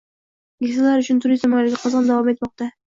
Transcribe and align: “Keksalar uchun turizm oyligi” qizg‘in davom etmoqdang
“Keksalar 0.65 1.03
uchun 1.05 1.21
turizm 1.27 1.55
oyligi” 1.61 1.83
qizg‘in 1.87 2.13
davom 2.15 2.35
etmoqdang 2.37 2.79